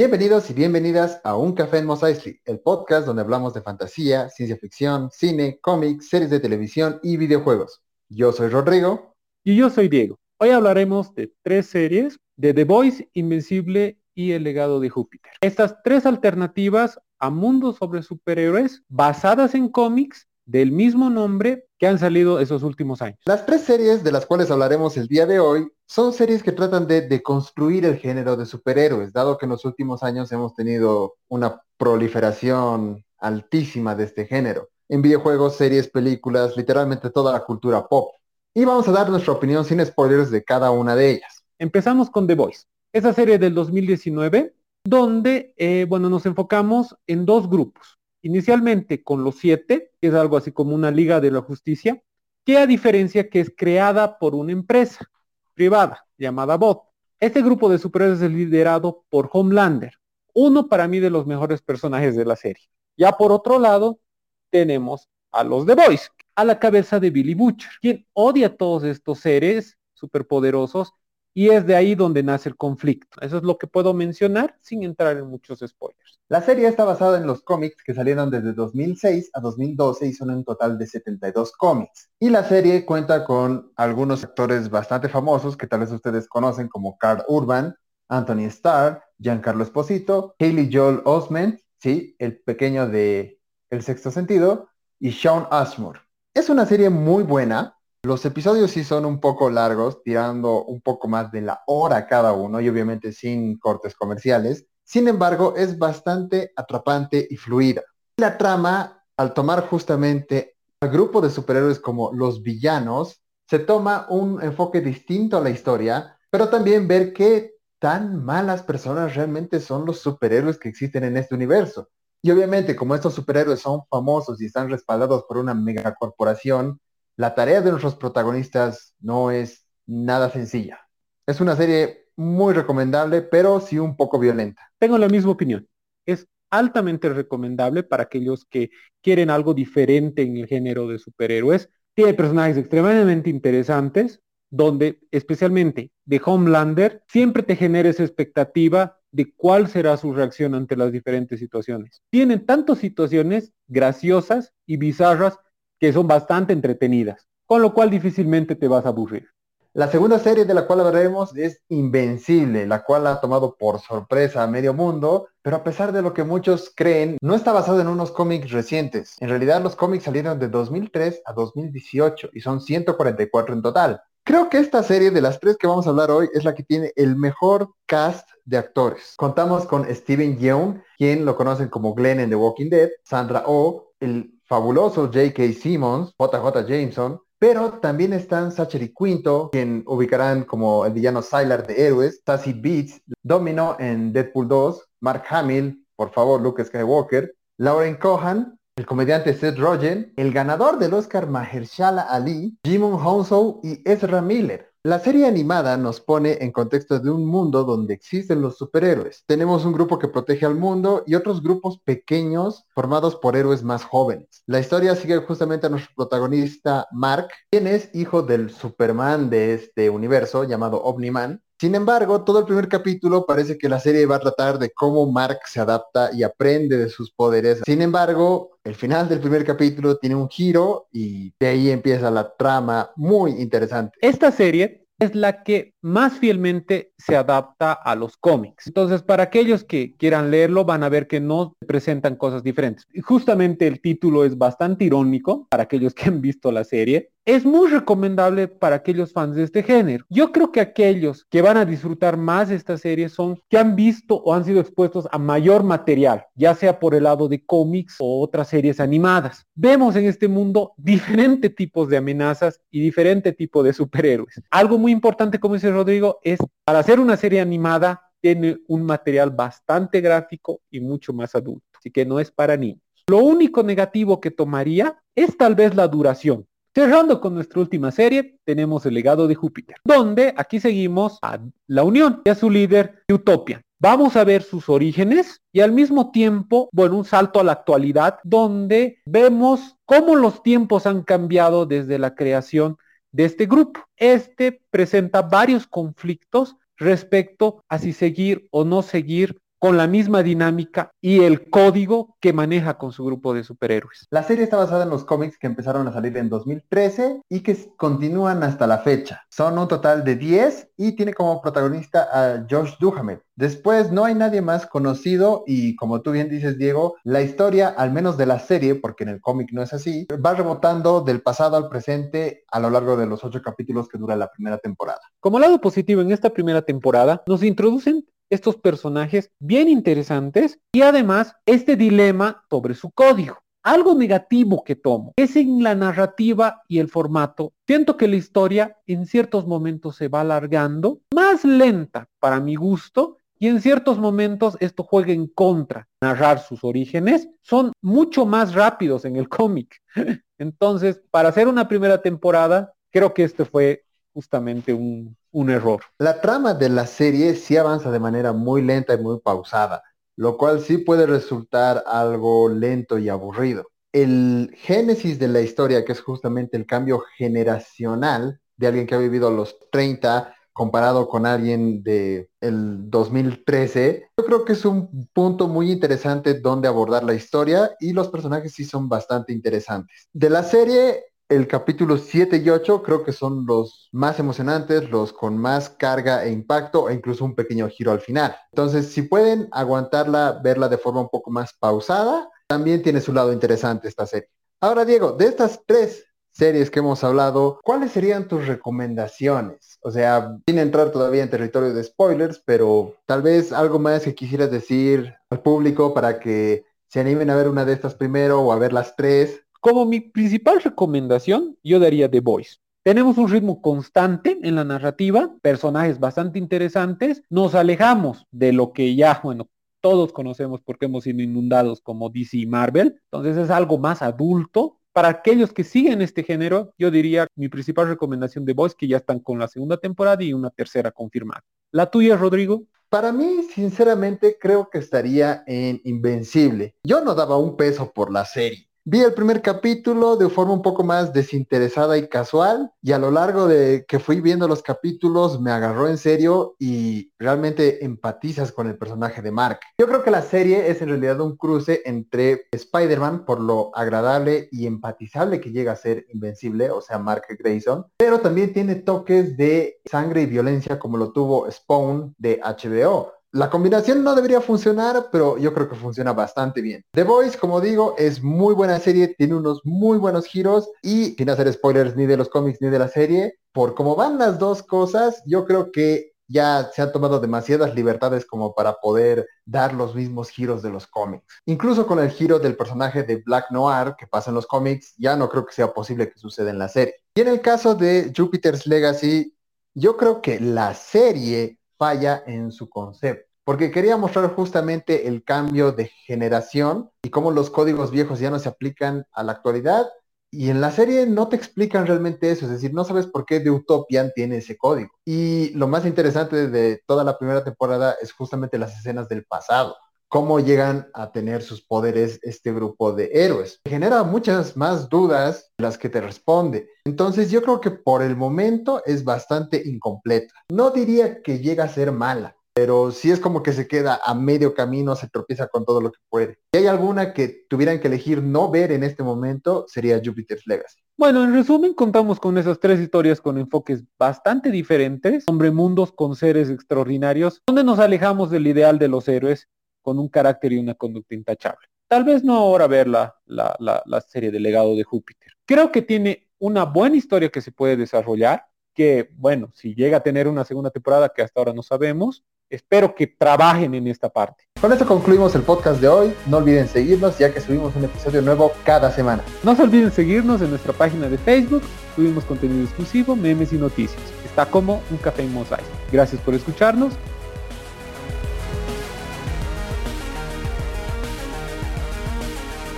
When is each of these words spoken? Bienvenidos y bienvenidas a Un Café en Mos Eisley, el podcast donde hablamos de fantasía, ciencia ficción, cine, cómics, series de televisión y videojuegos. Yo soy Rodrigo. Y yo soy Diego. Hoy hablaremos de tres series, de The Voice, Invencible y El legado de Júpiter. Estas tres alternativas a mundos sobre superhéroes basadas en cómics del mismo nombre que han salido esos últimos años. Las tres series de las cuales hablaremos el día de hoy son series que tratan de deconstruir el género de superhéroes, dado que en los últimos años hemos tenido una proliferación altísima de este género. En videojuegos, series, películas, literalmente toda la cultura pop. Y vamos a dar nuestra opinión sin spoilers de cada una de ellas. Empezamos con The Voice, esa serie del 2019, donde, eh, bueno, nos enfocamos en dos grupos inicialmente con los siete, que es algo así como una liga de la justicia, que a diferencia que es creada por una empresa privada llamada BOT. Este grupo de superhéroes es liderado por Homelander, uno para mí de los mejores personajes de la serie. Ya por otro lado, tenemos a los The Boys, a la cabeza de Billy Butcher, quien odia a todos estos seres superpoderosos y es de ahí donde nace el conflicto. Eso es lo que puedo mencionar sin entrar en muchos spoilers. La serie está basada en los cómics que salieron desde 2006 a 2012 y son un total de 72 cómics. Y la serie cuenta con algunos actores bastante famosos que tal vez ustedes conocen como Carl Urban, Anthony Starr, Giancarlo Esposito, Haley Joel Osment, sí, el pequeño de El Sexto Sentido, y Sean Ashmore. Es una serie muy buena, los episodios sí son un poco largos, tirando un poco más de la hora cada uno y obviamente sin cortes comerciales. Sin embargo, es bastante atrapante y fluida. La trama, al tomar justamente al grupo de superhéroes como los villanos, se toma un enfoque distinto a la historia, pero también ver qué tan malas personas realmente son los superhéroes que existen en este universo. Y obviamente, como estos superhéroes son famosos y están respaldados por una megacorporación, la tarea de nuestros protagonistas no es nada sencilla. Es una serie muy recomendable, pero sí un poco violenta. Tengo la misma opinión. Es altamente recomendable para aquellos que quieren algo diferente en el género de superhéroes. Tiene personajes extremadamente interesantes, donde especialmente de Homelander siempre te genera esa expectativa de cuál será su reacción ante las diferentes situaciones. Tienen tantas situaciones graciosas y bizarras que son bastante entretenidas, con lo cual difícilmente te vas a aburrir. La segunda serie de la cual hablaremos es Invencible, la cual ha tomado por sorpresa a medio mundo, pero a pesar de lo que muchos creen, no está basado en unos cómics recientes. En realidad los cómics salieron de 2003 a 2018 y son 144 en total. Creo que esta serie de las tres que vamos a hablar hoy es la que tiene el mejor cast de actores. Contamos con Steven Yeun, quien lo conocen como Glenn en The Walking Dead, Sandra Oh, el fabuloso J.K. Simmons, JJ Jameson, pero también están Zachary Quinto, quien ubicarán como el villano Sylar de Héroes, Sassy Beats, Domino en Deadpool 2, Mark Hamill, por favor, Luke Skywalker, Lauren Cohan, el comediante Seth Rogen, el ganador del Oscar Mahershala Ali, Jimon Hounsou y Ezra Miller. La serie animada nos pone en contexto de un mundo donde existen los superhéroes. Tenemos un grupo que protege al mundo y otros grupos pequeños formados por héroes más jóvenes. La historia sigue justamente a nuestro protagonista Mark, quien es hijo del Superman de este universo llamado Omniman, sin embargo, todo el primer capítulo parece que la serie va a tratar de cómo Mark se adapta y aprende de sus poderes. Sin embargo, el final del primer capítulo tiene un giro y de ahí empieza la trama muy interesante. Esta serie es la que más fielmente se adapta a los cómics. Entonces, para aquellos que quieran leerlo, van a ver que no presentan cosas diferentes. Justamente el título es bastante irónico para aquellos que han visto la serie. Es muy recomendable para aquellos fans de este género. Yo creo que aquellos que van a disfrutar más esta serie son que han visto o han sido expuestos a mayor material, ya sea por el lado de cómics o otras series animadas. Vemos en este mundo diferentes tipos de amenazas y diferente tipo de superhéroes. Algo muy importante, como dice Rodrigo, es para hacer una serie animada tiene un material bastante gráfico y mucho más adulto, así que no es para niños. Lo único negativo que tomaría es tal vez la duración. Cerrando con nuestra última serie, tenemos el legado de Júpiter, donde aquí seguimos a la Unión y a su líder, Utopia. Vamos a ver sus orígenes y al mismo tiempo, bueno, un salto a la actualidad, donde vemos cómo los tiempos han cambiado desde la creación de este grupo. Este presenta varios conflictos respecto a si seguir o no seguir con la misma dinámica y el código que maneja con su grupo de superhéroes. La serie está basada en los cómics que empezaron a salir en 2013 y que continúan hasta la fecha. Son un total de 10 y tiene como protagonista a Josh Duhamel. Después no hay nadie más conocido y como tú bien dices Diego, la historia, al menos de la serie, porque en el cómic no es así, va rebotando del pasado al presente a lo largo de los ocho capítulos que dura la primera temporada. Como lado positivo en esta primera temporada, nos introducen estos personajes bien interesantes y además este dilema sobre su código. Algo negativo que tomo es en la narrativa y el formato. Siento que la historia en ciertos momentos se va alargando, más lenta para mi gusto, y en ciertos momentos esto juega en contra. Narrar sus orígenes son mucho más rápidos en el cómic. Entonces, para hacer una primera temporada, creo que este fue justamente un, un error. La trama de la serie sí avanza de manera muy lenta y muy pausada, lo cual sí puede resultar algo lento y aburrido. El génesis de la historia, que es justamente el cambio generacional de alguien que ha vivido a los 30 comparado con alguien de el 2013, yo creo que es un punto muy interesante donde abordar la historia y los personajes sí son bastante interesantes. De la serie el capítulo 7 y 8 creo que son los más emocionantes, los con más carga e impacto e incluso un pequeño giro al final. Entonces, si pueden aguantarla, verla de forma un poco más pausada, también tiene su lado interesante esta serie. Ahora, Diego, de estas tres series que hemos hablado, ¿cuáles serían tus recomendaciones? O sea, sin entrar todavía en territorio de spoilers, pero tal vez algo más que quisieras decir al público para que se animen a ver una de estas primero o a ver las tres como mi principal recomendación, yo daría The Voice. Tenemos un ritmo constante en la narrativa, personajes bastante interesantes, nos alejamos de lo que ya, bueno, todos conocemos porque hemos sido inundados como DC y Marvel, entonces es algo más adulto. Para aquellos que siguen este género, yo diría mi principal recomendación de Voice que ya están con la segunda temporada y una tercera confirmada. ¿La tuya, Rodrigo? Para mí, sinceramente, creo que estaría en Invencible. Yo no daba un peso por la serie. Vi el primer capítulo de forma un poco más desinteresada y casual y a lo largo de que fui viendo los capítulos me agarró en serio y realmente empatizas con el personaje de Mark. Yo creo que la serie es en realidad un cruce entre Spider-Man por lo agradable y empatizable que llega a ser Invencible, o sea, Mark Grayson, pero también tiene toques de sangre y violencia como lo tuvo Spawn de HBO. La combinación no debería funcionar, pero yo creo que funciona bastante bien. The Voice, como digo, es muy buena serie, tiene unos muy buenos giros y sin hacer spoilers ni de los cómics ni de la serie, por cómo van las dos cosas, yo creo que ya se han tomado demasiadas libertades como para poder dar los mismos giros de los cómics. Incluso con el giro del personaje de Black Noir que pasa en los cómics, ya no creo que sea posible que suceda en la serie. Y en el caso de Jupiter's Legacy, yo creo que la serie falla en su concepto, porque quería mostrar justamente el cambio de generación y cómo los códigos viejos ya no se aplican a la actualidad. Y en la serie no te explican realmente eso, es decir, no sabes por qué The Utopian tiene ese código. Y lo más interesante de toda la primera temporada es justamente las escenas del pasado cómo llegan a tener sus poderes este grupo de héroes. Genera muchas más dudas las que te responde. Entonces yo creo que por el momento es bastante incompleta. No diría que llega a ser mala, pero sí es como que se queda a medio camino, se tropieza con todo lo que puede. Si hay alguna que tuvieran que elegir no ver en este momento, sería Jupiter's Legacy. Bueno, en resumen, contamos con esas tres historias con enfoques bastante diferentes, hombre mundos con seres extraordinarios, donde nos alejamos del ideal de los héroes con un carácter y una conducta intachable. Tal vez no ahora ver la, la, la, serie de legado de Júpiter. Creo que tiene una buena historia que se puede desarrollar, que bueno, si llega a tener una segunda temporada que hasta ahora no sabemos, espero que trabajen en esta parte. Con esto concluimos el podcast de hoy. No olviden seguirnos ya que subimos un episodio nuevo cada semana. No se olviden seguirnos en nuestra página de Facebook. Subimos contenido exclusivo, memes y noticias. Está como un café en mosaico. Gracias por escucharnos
Bienvenidos 0.00 0.48
y 0.48 0.54
bienvenidas 0.54 1.20
a 1.24 1.36
Un 1.36 1.52
Café 1.52 1.76
en 1.76 1.84
Mos 1.84 2.02
Eisley, 2.02 2.40
el 2.46 2.60
podcast 2.60 3.06
donde 3.06 3.20
hablamos 3.20 3.52
de 3.52 3.60
fantasía, 3.60 4.30
ciencia 4.30 4.56
ficción, 4.56 5.10
cine, 5.12 5.58
cómics, 5.60 6.08
series 6.08 6.30
de 6.30 6.40
televisión 6.40 6.98
y 7.02 7.18
videojuegos. 7.18 7.82
Yo 8.08 8.32
soy 8.32 8.48
Rodrigo. 8.48 9.14
Y 9.44 9.56
yo 9.56 9.68
soy 9.68 9.88
Diego. 9.88 10.18
Hoy 10.38 10.48
hablaremos 10.52 11.14
de 11.14 11.30
tres 11.42 11.66
series, 11.66 12.18
de 12.36 12.54
The 12.54 12.64
Voice, 12.64 13.10
Invencible 13.12 14.00
y 14.14 14.32
El 14.32 14.44
legado 14.44 14.80
de 14.80 14.88
Júpiter. 14.88 15.32
Estas 15.42 15.82
tres 15.84 16.06
alternativas 16.06 16.98
a 17.18 17.28
mundos 17.28 17.76
sobre 17.76 18.02
superhéroes 18.02 18.82
basadas 18.88 19.54
en 19.54 19.68
cómics 19.68 20.26
del 20.46 20.72
mismo 20.72 21.10
nombre 21.10 21.66
que 21.78 21.86
han 21.86 21.98
salido 21.98 22.40
esos 22.40 22.62
últimos 22.62 23.02
años. 23.02 23.18
Las 23.26 23.44
tres 23.44 23.64
series 23.64 24.02
de 24.02 24.12
las 24.12 24.24
cuales 24.24 24.50
hablaremos 24.50 24.96
el 24.96 25.08
día 25.08 25.26
de 25.26 25.40
hoy 25.40 25.70
son 25.90 26.12
series 26.12 26.44
que 26.44 26.52
tratan 26.52 26.86
de 26.86 27.00
deconstruir 27.00 27.84
el 27.84 27.96
género 27.96 28.36
de 28.36 28.46
superhéroes, 28.46 29.12
dado 29.12 29.36
que 29.36 29.46
en 29.46 29.50
los 29.50 29.64
últimos 29.64 30.04
años 30.04 30.30
hemos 30.30 30.54
tenido 30.54 31.16
una 31.26 31.62
proliferación 31.76 33.04
altísima 33.18 33.96
de 33.96 34.04
este 34.04 34.24
género. 34.24 34.68
En 34.88 35.02
videojuegos, 35.02 35.56
series, 35.56 35.88
películas, 35.88 36.56
literalmente 36.56 37.10
toda 37.10 37.32
la 37.32 37.40
cultura 37.40 37.88
pop. 37.88 38.12
Y 38.54 38.64
vamos 38.64 38.86
a 38.86 38.92
dar 38.92 39.10
nuestra 39.10 39.32
opinión 39.32 39.64
sin 39.64 39.84
spoilers 39.84 40.30
de 40.30 40.44
cada 40.44 40.70
una 40.70 40.94
de 40.94 41.10
ellas. 41.10 41.42
Empezamos 41.58 42.08
con 42.08 42.28
The 42.28 42.36
Voice, 42.36 42.66
esa 42.92 43.12
serie 43.12 43.40
del 43.40 43.52
2019, 43.52 44.54
donde, 44.84 45.54
eh, 45.56 45.86
bueno, 45.88 46.08
nos 46.08 46.24
enfocamos 46.24 46.96
en 47.08 47.26
dos 47.26 47.50
grupos 47.50 47.98
inicialmente 48.22 49.02
con 49.02 49.24
los 49.24 49.38
siete, 49.38 49.90
que 50.00 50.06
es 50.06 50.14
algo 50.14 50.36
así 50.36 50.52
como 50.52 50.72
una 50.72 50.92
liga 50.92 51.20
de 51.20 51.32
la 51.32 51.40
justicia, 51.40 52.00
que 52.46 52.58
a 52.58 52.68
diferencia 52.68 53.28
que 53.28 53.40
es 53.40 53.52
creada 53.56 54.18
por 54.20 54.36
una 54.36 54.52
empresa 54.52 55.10
privada 55.60 56.06
llamada 56.16 56.56
BOT. 56.56 56.84
Este 57.18 57.42
grupo 57.42 57.68
de 57.68 57.76
superhéroes 57.76 58.22
es 58.22 58.30
liderado 58.30 59.04
por 59.10 59.28
Homelander, 59.30 59.92
uno 60.32 60.68
para 60.68 60.88
mí 60.88 61.00
de 61.00 61.10
los 61.10 61.26
mejores 61.26 61.60
personajes 61.60 62.16
de 62.16 62.24
la 62.24 62.34
serie. 62.34 62.64
Ya 62.96 63.12
por 63.12 63.30
otro 63.30 63.58
lado, 63.58 64.00
tenemos 64.48 65.10
a 65.30 65.44
los 65.44 65.66
The 65.66 65.74
Boys, 65.74 66.10
a 66.34 66.46
la 66.46 66.58
cabeza 66.58 66.98
de 66.98 67.10
Billy 67.10 67.34
Butcher, 67.34 67.72
quien 67.82 68.06
odia 68.14 68.46
a 68.46 68.56
todos 68.56 68.84
estos 68.84 69.18
seres 69.18 69.76
superpoderosos 69.92 70.94
y 71.32 71.50
es 71.50 71.66
de 71.66 71.76
ahí 71.76 71.94
donde 71.94 72.22
nace 72.22 72.48
el 72.48 72.56
conflicto. 72.56 73.20
Eso 73.20 73.38
es 73.38 73.42
lo 73.42 73.56
que 73.58 73.66
puedo 73.66 73.94
mencionar 73.94 74.56
sin 74.60 74.82
entrar 74.82 75.16
en 75.16 75.26
muchos 75.26 75.60
spoilers. 75.66 76.20
La 76.28 76.42
serie 76.42 76.68
está 76.68 76.84
basada 76.84 77.18
en 77.18 77.26
los 77.26 77.42
cómics 77.42 77.82
que 77.84 77.94
salieron 77.94 78.30
desde 78.30 78.52
2006 78.52 79.30
a 79.34 79.40
2012 79.40 80.06
y 80.06 80.12
son 80.12 80.30
un 80.30 80.44
total 80.44 80.78
de 80.78 80.86
72 80.86 81.52
cómics. 81.52 82.10
Y 82.18 82.30
la 82.30 82.44
serie 82.44 82.84
cuenta 82.84 83.24
con 83.24 83.72
algunos 83.76 84.24
actores 84.24 84.70
bastante 84.70 85.08
famosos 85.08 85.56
que 85.56 85.66
tal 85.66 85.80
vez 85.80 85.90
ustedes 85.92 86.28
conocen 86.28 86.68
como 86.68 86.98
Carl 86.98 87.24
Urban, 87.28 87.74
Anthony 88.08 88.46
Starr, 88.46 89.02
Giancarlo 89.18 89.62
Esposito, 89.62 90.34
Haley 90.38 90.70
Joel 90.72 91.00
Osment, 91.04 91.60
sí, 91.78 92.16
el 92.18 92.40
pequeño 92.40 92.88
de 92.88 93.40
El 93.70 93.82
Sexto 93.82 94.10
Sentido, 94.10 94.68
y 94.98 95.12
Sean 95.12 95.46
Ashmore. 95.50 96.00
Es 96.34 96.48
una 96.48 96.66
serie 96.66 96.90
muy 96.90 97.22
buena, 97.22 97.76
los 98.02 98.24
episodios 98.24 98.70
sí 98.70 98.82
son 98.82 99.04
un 99.04 99.20
poco 99.20 99.50
largos, 99.50 100.02
tirando 100.02 100.64
un 100.64 100.80
poco 100.80 101.06
más 101.06 101.30
de 101.30 101.42
la 101.42 101.62
hora 101.66 102.06
cada 102.06 102.32
uno 102.32 102.60
y 102.60 102.68
obviamente 102.68 103.12
sin 103.12 103.58
cortes 103.58 103.94
comerciales. 103.94 104.66
Sin 104.84 105.06
embargo, 105.06 105.54
es 105.56 105.78
bastante 105.78 106.52
atrapante 106.56 107.26
y 107.28 107.36
fluida. 107.36 107.82
La 108.16 108.38
trama, 108.38 109.04
al 109.16 109.34
tomar 109.34 109.68
justamente 109.68 110.56
al 110.80 110.90
grupo 110.90 111.20
de 111.20 111.30
superhéroes 111.30 111.78
como 111.78 112.10
los 112.12 112.42
villanos, 112.42 113.20
se 113.46 113.58
toma 113.58 114.06
un 114.08 114.42
enfoque 114.42 114.80
distinto 114.80 115.36
a 115.36 115.40
la 115.40 115.50
historia, 115.50 116.16
pero 116.30 116.48
también 116.48 116.88
ver 116.88 117.12
qué 117.12 117.54
tan 117.78 118.24
malas 118.24 118.62
personas 118.62 119.14
realmente 119.14 119.60
son 119.60 119.84
los 119.84 120.00
superhéroes 120.00 120.58
que 120.58 120.68
existen 120.68 121.04
en 121.04 121.16
este 121.16 121.34
universo. 121.34 121.88
Y 122.22 122.30
obviamente, 122.30 122.76
como 122.76 122.94
estos 122.94 123.14
superhéroes 123.14 123.60
son 123.60 123.82
famosos 123.90 124.40
y 124.40 124.46
están 124.46 124.70
respaldados 124.70 125.24
por 125.24 125.38
una 125.38 125.54
megacorporación, 125.54 126.80
la 127.20 127.34
tarea 127.34 127.60
de 127.60 127.70
nuestros 127.70 127.96
protagonistas 127.96 128.94
no 128.98 129.30
es 129.30 129.66
nada 129.84 130.30
sencilla. 130.30 130.80
Es 131.26 131.42
una 131.42 131.54
serie 131.54 132.06
muy 132.16 132.54
recomendable, 132.54 133.20
pero 133.20 133.60
sí 133.60 133.78
un 133.78 133.94
poco 133.94 134.18
violenta. 134.18 134.72
Tengo 134.78 134.96
la 134.96 135.06
misma 135.06 135.32
opinión. 135.32 135.68
Es 136.06 136.26
altamente 136.48 137.10
recomendable 137.10 137.82
para 137.82 138.04
aquellos 138.04 138.46
que 138.46 138.70
quieren 139.02 139.28
algo 139.28 139.52
diferente 139.52 140.22
en 140.22 140.38
el 140.38 140.46
género 140.46 140.88
de 140.88 140.98
superhéroes. 140.98 141.68
Tiene 141.92 142.14
personajes 142.14 142.56
extremadamente 142.56 143.28
interesantes, 143.28 144.22
donde 144.48 145.00
especialmente 145.10 145.90
de 146.06 146.22
Homelander 146.24 147.02
siempre 147.06 147.42
te 147.42 147.54
genera 147.54 147.90
esa 147.90 148.02
expectativa 148.02 148.98
de 149.12 149.34
cuál 149.34 149.68
será 149.68 149.98
su 149.98 150.14
reacción 150.14 150.54
ante 150.54 150.74
las 150.74 150.90
diferentes 150.90 151.38
situaciones. 151.38 152.00
Tienen 152.08 152.46
tantas 152.46 152.78
situaciones 152.78 153.52
graciosas 153.68 154.54
y 154.64 154.78
bizarras 154.78 155.38
que 155.80 155.92
son 155.92 156.06
bastante 156.06 156.52
entretenidas, 156.52 157.26
con 157.46 157.62
lo 157.62 157.74
cual 157.74 157.90
difícilmente 157.90 158.54
te 158.54 158.68
vas 158.68 158.84
a 158.84 158.90
aburrir. 158.90 159.28
La 159.72 159.88
segunda 159.88 160.18
serie 160.18 160.44
de 160.44 160.52
la 160.52 160.66
cual 160.66 160.80
hablaremos 160.80 161.36
es 161.36 161.62
Invencible, 161.68 162.66
la 162.66 162.82
cual 162.82 163.06
ha 163.06 163.20
tomado 163.20 163.56
por 163.56 163.80
sorpresa 163.80 164.42
a 164.42 164.48
medio 164.48 164.74
mundo, 164.74 165.28
pero 165.42 165.56
a 165.56 165.64
pesar 165.64 165.92
de 165.92 166.02
lo 166.02 166.12
que 166.12 166.24
muchos 166.24 166.72
creen, 166.74 167.18
no 167.22 167.36
está 167.36 167.52
basado 167.52 167.80
en 167.80 167.86
unos 167.86 168.10
cómics 168.10 168.50
recientes. 168.50 169.14
En 169.20 169.28
realidad 169.28 169.62
los 169.62 169.76
cómics 169.76 170.04
salieron 170.04 170.40
de 170.40 170.48
2003 170.48 171.22
a 171.24 171.32
2018 171.32 172.30
y 172.32 172.40
son 172.40 172.60
144 172.60 173.54
en 173.54 173.62
total. 173.62 174.02
Creo 174.24 174.50
que 174.50 174.58
esta 174.58 174.82
serie 174.82 175.12
de 175.12 175.20
las 175.20 175.40
tres 175.40 175.56
que 175.56 175.68
vamos 175.68 175.86
a 175.86 175.90
hablar 175.90 176.10
hoy 176.10 176.28
es 176.34 176.44
la 176.44 176.54
que 176.54 176.64
tiene 176.64 176.92
el 176.96 177.16
mejor 177.16 177.70
cast 177.86 178.28
de 178.44 178.58
actores. 178.58 179.14
Contamos 179.16 179.66
con 179.66 179.86
Steven 179.94 180.36
Yeun, 180.36 180.82
quien 180.98 181.24
lo 181.24 181.36
conocen 181.36 181.68
como 181.68 181.94
Glenn 181.94 182.18
en 182.18 182.28
The 182.28 182.36
Walking 182.36 182.70
Dead, 182.70 182.90
Sandra 183.04 183.44
Oh, 183.46 183.92
el 184.00 184.39
fabuloso 184.50 185.06
J.K. 185.06 185.52
Simmons, 185.52 186.12
JJ 186.18 186.66
Jameson, 186.66 187.20
pero 187.38 187.74
también 187.74 188.12
están 188.12 188.50
Zachary 188.50 188.92
Quinto, 188.92 189.48
quien 189.52 189.84
ubicarán 189.86 190.42
como 190.42 190.84
el 190.84 190.92
villano 190.92 191.22
Sylar 191.22 191.64
de 191.68 191.86
Héroes, 191.86 192.20
Sassy 192.26 192.52
Beats, 192.52 193.00
Domino 193.22 193.76
en 193.78 194.12
Deadpool 194.12 194.48
2, 194.48 194.88
Mark 195.02 195.22
Hamill, 195.30 195.86
por 195.94 196.10
favor, 196.10 196.40
Luke 196.40 196.64
Skywalker, 196.64 197.32
Lauren 197.58 197.94
Cohan, 197.94 198.58
el 198.76 198.86
comediante 198.86 199.34
Seth 199.34 199.56
Rogen, 199.56 200.12
el 200.16 200.32
ganador 200.32 200.80
del 200.80 200.94
Oscar 200.94 201.28
Mahershala 201.28 202.02
Ali, 202.02 202.58
Jimon 202.64 202.94
Hounsou 202.94 203.60
y 203.62 203.80
Ezra 203.88 204.20
Miller. 204.20 204.69
La 204.82 204.98
serie 204.98 205.26
animada 205.26 205.76
nos 205.76 206.00
pone 206.00 206.38
en 206.40 206.52
contexto 206.52 206.98
de 206.98 207.10
un 207.10 207.26
mundo 207.26 207.64
donde 207.64 207.92
existen 207.92 208.40
los 208.40 208.56
superhéroes. 208.56 209.24
Tenemos 209.26 209.66
un 209.66 209.74
grupo 209.74 209.98
que 209.98 210.08
protege 210.08 210.46
al 210.46 210.54
mundo 210.54 211.04
y 211.06 211.16
otros 211.16 211.42
grupos 211.42 211.78
pequeños 211.84 212.64
formados 212.74 213.14
por 213.14 213.36
héroes 213.36 213.62
más 213.62 213.84
jóvenes. 213.84 214.42
La 214.46 214.58
historia 214.58 214.96
sigue 214.96 215.18
justamente 215.18 215.66
a 215.66 215.68
nuestro 215.68 215.92
protagonista 215.94 216.86
Mark, 216.92 217.28
quien 217.50 217.66
es 217.66 217.90
hijo 217.92 218.22
del 218.22 218.48
Superman 218.48 219.28
de 219.28 219.52
este 219.52 219.90
universo 219.90 220.44
llamado 220.44 220.82
Omniman, 220.82 221.42
sin 221.60 221.74
embargo, 221.74 222.24
todo 222.24 222.38
el 222.38 222.46
primer 222.46 222.68
capítulo 222.68 223.26
parece 223.26 223.58
que 223.58 223.68
la 223.68 223.78
serie 223.78 224.06
va 224.06 224.16
a 224.16 224.20
tratar 224.20 224.58
de 224.58 224.70
cómo 224.70 225.12
Mark 225.12 225.40
se 225.44 225.60
adapta 225.60 226.08
y 226.10 226.22
aprende 226.22 226.78
de 226.78 226.88
sus 226.88 227.10
poderes. 227.10 227.60
Sin 227.66 227.82
embargo, 227.82 228.56
el 228.64 228.74
final 228.74 229.10
del 229.10 229.20
primer 229.20 229.44
capítulo 229.44 229.98
tiene 229.98 230.16
un 230.16 230.30
giro 230.30 230.88
y 230.90 231.34
de 231.38 231.48
ahí 231.48 231.70
empieza 231.70 232.10
la 232.10 232.34
trama 232.34 232.90
muy 232.96 233.32
interesante. 233.32 233.98
Esta 234.00 234.32
serie 234.32 234.86
es 235.00 235.14
la 235.14 235.42
que 235.42 235.74
más 235.80 236.18
fielmente 236.18 236.92
se 236.98 237.16
adapta 237.16 237.72
a 237.72 237.94
los 237.94 238.16
cómics. 238.18 238.66
Entonces, 238.66 239.02
para 239.02 239.24
aquellos 239.24 239.64
que 239.64 239.96
quieran 239.96 240.30
leerlo, 240.30 240.64
van 240.64 240.82
a 240.82 240.88
ver 240.88 241.08
que 241.08 241.20
no 241.20 241.56
presentan 241.66 242.16
cosas 242.16 242.42
diferentes. 242.42 242.86
Justamente 243.02 243.66
el 243.66 243.80
título 243.80 244.24
es 244.24 244.36
bastante 244.36 244.84
irónico 244.84 245.46
para 245.50 245.64
aquellos 245.64 245.94
que 245.94 246.08
han 246.08 246.20
visto 246.20 246.52
la 246.52 246.64
serie. 246.64 247.10
Es 247.26 247.44
muy 247.44 247.68
recomendable 247.68 248.48
para 248.48 248.76
aquellos 248.76 249.12
fans 249.12 249.36
de 249.36 249.42
este 249.42 249.62
género. 249.62 250.06
Yo 250.08 250.32
creo 250.32 250.50
que 250.50 250.60
aquellos 250.60 251.26
que 251.28 251.42
van 251.42 251.58
a 251.58 251.66
disfrutar 251.66 252.16
más 252.16 252.50
esta 252.50 252.78
serie 252.78 253.10
son 253.10 253.38
que 253.50 253.58
han 253.58 253.76
visto 253.76 254.16
o 254.16 254.32
han 254.32 254.46
sido 254.46 254.58
expuestos 254.58 255.06
a 255.12 255.18
mayor 255.18 255.62
material, 255.62 256.24
ya 256.34 256.54
sea 256.54 256.78
por 256.78 256.94
el 256.94 257.04
lado 257.04 257.28
de 257.28 257.44
cómics 257.44 257.96
o 257.98 258.22
otras 258.22 258.48
series 258.48 258.80
animadas. 258.80 259.46
Vemos 259.54 259.96
en 259.96 260.06
este 260.06 260.28
mundo 260.28 260.72
diferentes 260.78 261.54
tipos 261.54 261.90
de 261.90 261.98
amenazas 261.98 262.58
y 262.70 262.80
diferente 262.80 263.32
tipo 263.32 263.62
de 263.62 263.74
superhéroes. 263.74 264.40
Algo 264.50 264.78
muy 264.78 264.90
importante, 264.90 265.38
como 265.38 265.54
dice 265.54 265.70
Rodrigo, 265.70 266.20
es 266.22 266.38
para 266.64 266.78
hacer 266.78 266.98
una 266.98 267.18
serie 267.18 267.40
animada 267.40 268.00
tiene 268.22 268.58
un 268.68 268.84
material 268.84 269.30
bastante 269.30 270.00
gráfico 270.00 270.60
y 270.70 270.80
mucho 270.80 271.12
más 271.12 271.34
adulto, 271.34 271.66
así 271.78 271.90
que 271.90 272.04
no 272.04 272.20
es 272.20 272.30
para 272.30 272.56
niños. 272.56 272.82
Lo 273.08 273.18
único 273.18 273.62
negativo 273.62 274.20
que 274.20 274.30
tomaría 274.30 274.96
es 275.14 275.36
tal 275.36 275.54
vez 275.54 275.74
la 275.74 275.88
duración. 275.88 276.46
Cerrando 276.72 277.20
con 277.20 277.34
nuestra 277.34 277.60
última 277.60 277.90
serie, 277.90 278.38
tenemos 278.44 278.86
el 278.86 278.94
legado 278.94 279.26
de 279.26 279.34
Júpiter, 279.34 279.76
donde 279.84 280.32
aquí 280.36 280.60
seguimos 280.60 281.18
a 281.20 281.40
la 281.66 281.82
Unión 281.82 282.22
y 282.24 282.30
a 282.30 282.36
su 282.36 282.48
líder, 282.48 283.02
Utopia. 283.12 283.60
Vamos 283.80 284.14
a 284.14 284.22
ver 284.22 284.44
sus 284.44 284.68
orígenes 284.68 285.40
y 285.52 285.62
al 285.62 285.72
mismo 285.72 286.12
tiempo, 286.12 286.68
bueno, 286.70 286.96
un 286.98 287.04
salto 287.04 287.40
a 287.40 287.44
la 287.44 287.52
actualidad, 287.52 288.20
donde 288.22 288.98
vemos 289.04 289.78
cómo 289.84 290.14
los 290.14 290.44
tiempos 290.44 290.86
han 290.86 291.02
cambiado 291.02 291.66
desde 291.66 291.98
la 291.98 292.14
creación 292.14 292.76
de 293.10 293.24
este 293.24 293.46
grupo. 293.46 293.80
Este 293.96 294.62
presenta 294.70 295.22
varios 295.22 295.66
conflictos 295.66 296.54
respecto 296.76 297.64
a 297.68 297.78
si 297.78 297.92
seguir 297.92 298.46
o 298.52 298.64
no 298.64 298.82
seguir 298.82 299.40
con 299.60 299.76
la 299.76 299.86
misma 299.86 300.22
dinámica 300.22 300.90
y 301.00 301.22
el 301.22 301.50
código 301.50 302.16
que 302.18 302.32
maneja 302.32 302.78
con 302.78 302.92
su 302.92 303.04
grupo 303.04 303.34
de 303.34 303.44
superhéroes. 303.44 304.06
La 304.10 304.22
serie 304.22 304.44
está 304.44 304.56
basada 304.56 304.84
en 304.84 304.90
los 304.90 305.04
cómics 305.04 305.38
que 305.38 305.46
empezaron 305.46 305.86
a 305.86 305.92
salir 305.92 306.16
en 306.16 306.30
2013 306.30 307.20
y 307.28 307.40
que 307.40 307.56
continúan 307.76 308.42
hasta 308.42 308.66
la 308.66 308.78
fecha. 308.78 309.22
Son 309.28 309.58
un 309.58 309.68
total 309.68 310.02
de 310.02 310.16
10 310.16 310.70
y 310.78 310.92
tiene 310.96 311.12
como 311.12 311.42
protagonista 311.42 312.08
a 312.10 312.46
Josh 312.50 312.72
Duhamel. 312.80 313.20
Después 313.36 313.92
no 313.92 314.04
hay 314.04 314.14
nadie 314.14 314.40
más 314.40 314.66
conocido 314.66 315.44
y 315.46 315.76
como 315.76 316.00
tú 316.00 316.12
bien 316.12 316.30
dices 316.30 316.56
Diego, 316.56 316.96
la 317.04 317.20
historia, 317.20 317.68
al 317.68 317.92
menos 317.92 318.16
de 318.16 318.26
la 318.26 318.38
serie, 318.38 318.74
porque 318.76 319.04
en 319.04 319.10
el 319.10 319.20
cómic 319.20 319.50
no 319.52 319.62
es 319.62 319.74
así, 319.74 320.08
va 320.24 320.34
rebotando 320.34 321.02
del 321.02 321.20
pasado 321.20 321.56
al 321.56 321.68
presente 321.68 322.44
a 322.50 322.60
lo 322.60 322.70
largo 322.70 322.96
de 322.96 323.06
los 323.06 323.24
ocho 323.24 323.42
capítulos 323.42 323.88
que 323.88 323.98
dura 323.98 324.16
la 324.16 324.30
primera 324.30 324.56
temporada. 324.56 325.00
Como 325.20 325.38
lado 325.38 325.60
positivo 325.60 326.00
en 326.00 326.12
esta 326.12 326.30
primera 326.30 326.62
temporada, 326.62 327.22
nos 327.26 327.42
introducen 327.42 328.06
estos 328.30 328.56
personajes 328.56 329.30
bien 329.38 329.68
interesantes 329.68 330.58
y 330.72 330.82
además 330.82 331.34
este 331.44 331.76
dilema 331.76 332.44
sobre 332.48 332.74
su 332.74 332.90
código. 332.90 333.38
Algo 333.62 333.94
negativo 333.94 334.64
que 334.64 334.76
tomo 334.76 335.12
es 335.16 335.36
en 335.36 335.62
la 335.62 335.74
narrativa 335.74 336.62
y 336.66 336.78
el 336.78 336.88
formato. 336.88 337.52
Siento 337.66 337.98
que 337.98 338.08
la 338.08 338.16
historia 338.16 338.78
en 338.86 339.04
ciertos 339.04 339.46
momentos 339.46 339.96
se 339.96 340.08
va 340.08 340.22
alargando, 340.22 341.00
más 341.14 341.44
lenta 341.44 342.08
para 342.20 342.40
mi 342.40 342.54
gusto, 342.54 343.18
y 343.38 343.48
en 343.48 343.60
ciertos 343.60 343.98
momentos 343.98 344.56
esto 344.60 344.82
juega 344.82 345.12
en 345.12 345.26
contra. 345.26 345.88
Narrar 346.00 346.40
sus 346.40 346.62
orígenes 346.62 347.28
son 347.42 347.72
mucho 347.82 348.26
más 348.26 348.54
rápidos 348.54 349.04
en 349.04 349.16
el 349.16 349.28
cómic. 349.28 349.82
Entonces, 350.38 351.02
para 351.10 351.30
hacer 351.30 351.48
una 351.48 351.66
primera 351.66 352.00
temporada, 352.00 352.72
creo 352.90 353.12
que 353.12 353.24
este 353.24 353.44
fue 353.44 353.84
justamente 354.12 354.74
un, 354.74 355.16
un 355.32 355.50
error. 355.50 355.82
La 355.98 356.20
trama 356.20 356.54
de 356.54 356.68
la 356.68 356.86
serie 356.86 357.34
sí 357.34 357.56
avanza 357.56 357.90
de 357.90 358.00
manera 358.00 358.32
muy 358.32 358.62
lenta 358.62 358.94
y 358.94 358.98
muy 358.98 359.20
pausada, 359.20 359.82
lo 360.16 360.36
cual 360.36 360.60
sí 360.60 360.78
puede 360.78 361.06
resultar 361.06 361.84
algo 361.86 362.48
lento 362.48 362.98
y 362.98 363.08
aburrido. 363.08 363.66
El 363.92 364.54
génesis 364.56 365.18
de 365.18 365.28
la 365.28 365.40
historia, 365.40 365.84
que 365.84 365.92
es 365.92 366.00
justamente 366.00 366.56
el 366.56 366.66
cambio 366.66 367.02
generacional 367.16 368.40
de 368.56 368.66
alguien 368.66 368.86
que 368.86 368.94
ha 368.94 368.98
vivido 368.98 369.28
a 369.28 369.32
los 369.32 369.56
30 369.70 370.34
comparado 370.52 371.08
con 371.08 371.26
alguien 371.26 371.82
de 371.82 372.28
el 372.40 372.90
2013, 372.90 374.10
yo 374.16 374.24
creo 374.24 374.44
que 374.44 374.52
es 374.52 374.64
un 374.64 375.08
punto 375.12 375.48
muy 375.48 375.70
interesante 375.70 376.34
donde 376.34 376.68
abordar 376.68 377.02
la 377.02 377.14
historia 377.14 377.70
y 377.80 377.92
los 377.92 378.08
personajes 378.08 378.52
sí 378.52 378.64
son 378.64 378.88
bastante 378.88 379.32
interesantes. 379.32 380.08
De 380.12 380.28
la 380.28 380.42
serie 380.42 381.04
el 381.30 381.46
capítulo 381.46 381.96
7 381.96 382.42
y 382.44 382.50
8 382.50 382.82
creo 382.82 383.04
que 383.04 383.12
son 383.12 383.46
los 383.46 383.88
más 383.92 384.18
emocionantes, 384.18 384.90
los 384.90 385.12
con 385.12 385.38
más 385.38 385.70
carga 385.70 386.24
e 386.24 386.32
impacto 386.32 386.90
e 386.90 386.94
incluso 386.94 387.24
un 387.24 387.36
pequeño 387.36 387.68
giro 387.68 387.92
al 387.92 388.00
final. 388.00 388.36
Entonces, 388.50 388.92
si 388.92 389.02
pueden 389.02 389.48
aguantarla, 389.52 390.40
verla 390.42 390.68
de 390.68 390.76
forma 390.76 391.00
un 391.00 391.08
poco 391.08 391.30
más 391.30 391.52
pausada, 391.54 392.28
también 392.48 392.82
tiene 392.82 393.00
su 393.00 393.12
lado 393.12 393.32
interesante 393.32 393.86
esta 393.86 394.06
serie. 394.06 394.28
Ahora, 394.60 394.84
Diego, 394.84 395.12
de 395.12 395.26
estas 395.26 395.60
tres 395.64 396.04
series 396.32 396.68
que 396.68 396.80
hemos 396.80 397.04
hablado, 397.04 397.60
¿cuáles 397.62 397.92
serían 397.92 398.26
tus 398.26 398.48
recomendaciones? 398.48 399.78
O 399.82 399.92
sea, 399.92 400.36
sin 400.48 400.58
entrar 400.58 400.90
todavía 400.90 401.22
en 401.22 401.30
territorio 401.30 401.72
de 401.72 401.84
spoilers, 401.84 402.42
pero 402.44 402.96
tal 403.06 403.22
vez 403.22 403.52
algo 403.52 403.78
más 403.78 404.02
que 404.02 404.16
quisieras 404.16 404.50
decir 404.50 405.14
al 405.30 405.40
público 405.42 405.94
para 405.94 406.18
que 406.18 406.64
se 406.88 406.98
animen 406.98 407.30
a 407.30 407.36
ver 407.36 407.48
una 407.48 407.64
de 407.64 407.72
estas 407.72 407.94
primero 407.94 408.40
o 408.40 408.52
a 408.52 408.58
ver 408.58 408.72
las 408.72 408.96
tres 408.96 409.44
como 409.60 409.84
mi 409.84 410.00
principal 410.00 410.60
recomendación, 410.62 411.56
yo 411.62 411.78
daría 411.78 412.10
The 412.10 412.20
Voice. 412.20 412.56
Tenemos 412.82 413.18
un 413.18 413.28
ritmo 413.28 413.60
constante 413.60 414.38
en 414.42 414.54
la 414.54 414.64
narrativa, 414.64 415.34
personajes 415.42 416.00
bastante 416.00 416.38
interesantes, 416.38 417.22
nos 417.28 417.54
alejamos 417.54 418.26
de 418.30 418.54
lo 418.54 418.72
que 418.72 418.94
ya, 418.94 419.20
bueno, 419.22 419.48
todos 419.82 420.12
conocemos 420.12 420.62
porque 420.62 420.86
hemos 420.86 421.04
sido 421.04 421.20
inundados 421.20 421.82
como 421.82 422.08
DC 422.08 422.38
y 422.38 422.46
Marvel, 422.46 423.00
entonces 423.04 423.36
es 423.36 423.50
algo 423.50 423.78
más 423.78 424.00
adulto. 424.02 424.78
Para 424.92 425.08
aquellos 425.08 425.52
que 425.52 425.62
siguen 425.62 426.02
este 426.02 426.24
género, 426.24 426.74
yo 426.76 426.90
diría 426.90 427.26
mi 427.36 427.48
principal 427.48 427.86
recomendación 427.86 428.44
de 428.44 428.54
Voice 428.54 428.74
que 428.76 428.88
ya 428.88 428.96
están 428.96 429.20
con 429.20 429.38
la 429.38 429.46
segunda 429.46 429.76
temporada 429.76 430.24
y 430.24 430.32
una 430.32 430.50
tercera 430.50 430.90
confirmada. 430.90 431.44
¿La 431.70 431.90
tuya, 431.90 432.16
Rodrigo? 432.16 432.64
Para 432.88 433.12
mí, 433.12 433.44
sinceramente, 433.54 434.36
creo 434.40 434.68
que 434.68 434.78
estaría 434.78 435.44
en 435.46 435.80
Invencible. 435.84 436.74
Yo 436.82 437.04
no 437.04 437.14
daba 437.14 437.36
un 437.36 437.56
peso 437.56 437.92
por 437.92 438.10
la 438.10 438.24
serie. 438.24 438.69
Vi 438.86 439.00
el 439.00 439.12
primer 439.12 439.42
capítulo 439.42 440.16
de 440.16 440.30
forma 440.30 440.54
un 440.54 440.62
poco 440.62 440.82
más 440.82 441.12
desinteresada 441.12 441.98
y 441.98 442.08
casual 442.08 442.72
y 442.80 442.92
a 442.92 442.98
lo 442.98 443.10
largo 443.10 443.46
de 443.46 443.84
que 443.86 443.98
fui 443.98 444.22
viendo 444.22 444.48
los 444.48 444.62
capítulos 444.62 445.38
me 445.38 445.50
agarró 445.50 445.86
en 445.86 445.98
serio 445.98 446.56
y 446.58 447.12
realmente 447.18 447.84
empatizas 447.84 448.52
con 448.52 448.68
el 448.68 448.78
personaje 448.78 449.20
de 449.20 449.32
Mark. 449.32 449.60
Yo 449.78 449.86
creo 449.86 450.02
que 450.02 450.10
la 450.10 450.22
serie 450.22 450.70
es 450.70 450.80
en 450.80 450.88
realidad 450.88 451.20
un 451.20 451.36
cruce 451.36 451.82
entre 451.84 452.46
Spider-Man 452.52 453.26
por 453.26 453.40
lo 453.40 453.70
agradable 453.74 454.48
y 454.50 454.66
empatizable 454.66 455.42
que 455.42 455.52
llega 455.52 455.72
a 455.72 455.76
ser 455.76 456.06
Invencible, 456.08 456.70
o 456.70 456.80
sea, 456.80 456.98
Mark 456.98 457.24
Grayson, 457.38 457.84
pero 457.98 458.20
también 458.20 458.54
tiene 458.54 458.76
toques 458.76 459.36
de 459.36 459.78
sangre 459.84 460.22
y 460.22 460.26
violencia 460.26 460.78
como 460.78 460.96
lo 460.96 461.12
tuvo 461.12 461.50
Spawn 461.50 462.14
de 462.16 462.40
HBO. 462.42 463.19
La 463.32 463.48
combinación 463.48 464.02
no 464.02 464.16
debería 464.16 464.40
funcionar, 464.40 465.06
pero 465.12 465.38
yo 465.38 465.54
creo 465.54 465.68
que 465.68 465.76
funciona 465.76 466.12
bastante 466.12 466.60
bien. 466.60 466.84
The 466.90 467.04
Voice, 467.04 467.38
como 467.38 467.60
digo, 467.60 467.94
es 467.96 468.24
muy 468.24 468.54
buena 468.54 468.80
serie, 468.80 469.14
tiene 469.16 469.36
unos 469.36 469.60
muy 469.64 469.98
buenos 469.98 470.26
giros 470.26 470.68
y 470.82 471.14
sin 471.16 471.30
hacer 471.30 471.52
spoilers 471.52 471.94
ni 471.94 472.06
de 472.06 472.16
los 472.16 472.28
cómics 472.28 472.60
ni 472.60 472.70
de 472.70 472.80
la 472.80 472.88
serie, 472.88 473.38
por 473.52 473.76
cómo 473.76 473.94
van 473.94 474.18
las 474.18 474.40
dos 474.40 474.64
cosas, 474.64 475.22
yo 475.26 475.44
creo 475.44 475.70
que 475.70 476.10
ya 476.26 476.70
se 476.74 476.82
han 476.82 476.90
tomado 476.90 477.20
demasiadas 477.20 477.72
libertades 477.74 478.26
como 478.26 478.52
para 478.52 478.74
poder 478.74 479.28
dar 479.44 479.74
los 479.74 479.94
mismos 479.94 480.30
giros 480.30 480.60
de 480.60 480.70
los 480.70 480.88
cómics. 480.88 481.24
Incluso 481.46 481.86
con 481.86 482.00
el 482.00 482.10
giro 482.10 482.40
del 482.40 482.56
personaje 482.56 483.04
de 483.04 483.16
Black 483.16 483.52
Noir 483.52 483.94
que 483.96 484.08
pasa 484.08 484.30
en 484.30 484.36
los 484.36 484.46
cómics, 484.46 484.94
ya 484.98 485.14
no 485.14 485.28
creo 485.28 485.46
que 485.46 485.54
sea 485.54 485.72
posible 485.72 486.10
que 486.10 486.18
suceda 486.18 486.50
en 486.50 486.58
la 486.58 486.68
serie. 486.68 486.94
Y 487.14 487.20
en 487.20 487.28
el 487.28 487.40
caso 487.40 487.76
de 487.76 488.12
Jupiter's 488.16 488.66
Legacy, 488.66 489.36
yo 489.74 489.96
creo 489.96 490.20
que 490.20 490.40
la 490.40 490.74
serie 490.74 491.59
falla 491.80 492.22
en 492.26 492.52
su 492.52 492.68
concepto, 492.68 493.26
porque 493.42 493.70
quería 493.70 493.96
mostrar 493.96 494.34
justamente 494.34 495.08
el 495.08 495.24
cambio 495.24 495.72
de 495.72 495.86
generación 495.86 496.90
y 497.02 497.08
cómo 497.08 497.30
los 497.30 497.48
códigos 497.48 497.90
viejos 497.90 498.20
ya 498.20 498.30
no 498.30 498.38
se 498.38 498.50
aplican 498.50 499.06
a 499.12 499.22
la 499.22 499.32
actualidad. 499.32 499.86
Y 500.30 500.50
en 500.50 500.60
la 500.60 500.70
serie 500.70 501.06
no 501.06 501.28
te 501.28 501.36
explican 501.36 501.86
realmente 501.86 502.30
eso, 502.30 502.44
es 502.44 502.52
decir, 502.52 502.74
no 502.74 502.84
sabes 502.84 503.06
por 503.06 503.24
qué 503.24 503.40
The 503.40 503.50
Utopian 503.50 504.12
tiene 504.14 504.36
ese 504.36 504.58
código. 504.58 504.90
Y 505.06 505.50
lo 505.54 505.68
más 505.68 505.86
interesante 505.86 506.48
de 506.48 506.82
toda 506.86 507.02
la 507.02 507.18
primera 507.18 507.42
temporada 507.42 507.96
es 508.02 508.12
justamente 508.12 508.58
las 508.58 508.78
escenas 508.78 509.08
del 509.08 509.24
pasado 509.24 509.74
cómo 510.10 510.40
llegan 510.40 510.88
a 510.92 511.12
tener 511.12 511.40
sus 511.40 511.62
poderes 511.62 512.18
este 512.22 512.52
grupo 512.52 512.92
de 512.92 513.10
héroes. 513.14 513.60
Genera 513.64 514.02
muchas 514.02 514.56
más 514.56 514.88
dudas 514.88 515.52
las 515.56 515.78
que 515.78 515.88
te 515.88 516.00
responde. 516.00 516.68
Entonces 516.84 517.30
yo 517.30 517.42
creo 517.42 517.60
que 517.60 517.70
por 517.70 518.02
el 518.02 518.16
momento 518.16 518.82
es 518.84 519.04
bastante 519.04 519.62
incompleta. 519.64 520.34
No 520.50 520.70
diría 520.70 521.22
que 521.22 521.38
llega 521.38 521.64
a 521.64 521.68
ser 521.68 521.92
mala, 521.92 522.36
pero 522.52 522.90
sí 522.90 523.12
es 523.12 523.20
como 523.20 523.44
que 523.44 523.52
se 523.52 523.68
queda 523.68 524.00
a 524.04 524.14
medio 524.14 524.52
camino, 524.52 524.96
se 524.96 525.08
tropieza 525.08 525.46
con 525.46 525.64
todo 525.64 525.80
lo 525.80 525.92
que 525.92 526.00
puede. 526.08 526.38
Si 526.52 526.58
hay 526.58 526.66
alguna 526.66 527.14
que 527.14 527.46
tuvieran 527.48 527.78
que 527.78 527.86
elegir 527.86 528.20
no 528.20 528.50
ver 528.50 528.72
en 528.72 528.82
este 528.82 529.04
momento, 529.04 529.64
sería 529.68 530.02
Jupiter's 530.04 530.42
Legacy. 530.44 530.80
Bueno, 530.98 531.22
en 531.22 531.32
resumen, 531.32 531.72
contamos 531.72 532.18
con 532.18 532.36
esas 532.36 532.58
tres 532.58 532.80
historias 532.80 533.20
con 533.20 533.38
enfoques 533.38 533.84
bastante 533.96 534.50
diferentes, 534.50 535.24
hombre 535.28 535.52
mundos 535.52 535.92
con 535.92 536.16
seres 536.16 536.50
extraordinarios, 536.50 537.40
donde 537.46 537.62
nos 537.62 537.78
alejamos 537.78 538.30
del 538.30 538.48
ideal 538.48 538.80
de 538.80 538.88
los 538.88 539.06
héroes 539.06 539.46
con 539.82 539.98
un 539.98 540.08
carácter 540.08 540.52
y 540.52 540.58
una 540.58 540.74
conducta 540.74 541.14
intachable. 541.14 541.66
Tal 541.88 542.04
vez 542.04 542.22
no 542.22 542.36
ahora 542.36 542.68
ver 542.68 542.86
la, 542.86 543.16
la, 543.26 543.56
la, 543.58 544.00
serie 544.00 544.30
de 544.30 544.38
legado 544.38 544.76
de 544.76 544.84
Júpiter. 544.84 545.32
Creo 545.44 545.72
que 545.72 545.82
tiene 545.82 546.28
una 546.38 546.64
buena 546.64 546.96
historia 546.96 547.30
que 547.30 547.40
se 547.40 547.50
puede 547.50 547.76
desarrollar, 547.76 548.44
que 548.72 549.10
bueno, 549.16 549.50
si 549.54 549.74
llega 549.74 549.96
a 549.96 550.02
tener 550.02 550.28
una 550.28 550.44
segunda 550.44 550.70
temporada 550.70 551.08
que 551.08 551.22
hasta 551.22 551.40
ahora 551.40 551.52
no 551.52 551.62
sabemos, 551.62 552.22
espero 552.48 552.94
que 552.94 553.08
trabajen 553.08 553.74
en 553.74 553.88
esta 553.88 554.08
parte. 554.08 554.44
Con 554.60 554.72
esto 554.72 554.86
concluimos 554.86 555.34
el 555.34 555.42
podcast 555.42 555.80
de 555.80 555.88
hoy. 555.88 556.14
No 556.26 556.36
olviden 556.36 556.68
seguirnos 556.68 557.18
ya 557.18 557.32
que 557.32 557.40
subimos 557.40 557.74
un 557.74 557.84
episodio 557.84 558.22
nuevo 558.22 558.52
cada 558.64 558.90
semana. 558.90 559.24
No 559.42 559.56
se 559.56 559.62
olviden 559.62 559.90
seguirnos 559.90 560.42
en 560.42 560.50
nuestra 560.50 560.72
página 560.72 561.08
de 561.08 561.18
Facebook. 561.18 561.62
Subimos 561.96 562.24
contenido 562.24 562.64
exclusivo, 562.64 563.16
memes 563.16 563.52
y 563.52 563.56
noticias. 563.56 564.02
Está 564.24 564.46
como 564.46 564.82
un 564.90 564.98
café 564.98 565.22
en 565.22 565.32
mosaico. 565.32 565.66
Gracias 565.90 566.20
por 566.22 566.34
escucharnos 566.34 566.92